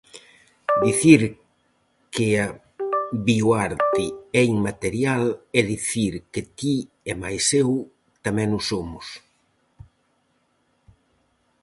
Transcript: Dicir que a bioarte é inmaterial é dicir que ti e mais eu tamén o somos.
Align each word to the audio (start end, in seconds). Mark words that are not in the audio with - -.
Dicir 0.85 1.21
que 2.13 2.27
a 2.43 2.47
bioarte 3.27 4.05
é 4.41 4.43
inmaterial 4.55 5.23
é 5.59 5.61
dicir 5.71 6.13
que 6.33 6.41
ti 6.57 6.75
e 7.09 7.11
mais 7.23 7.45
eu 7.61 7.69
tamén 8.25 8.49
o 8.59 8.61
somos. 8.69 9.07